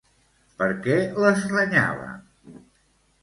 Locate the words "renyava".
1.51-2.09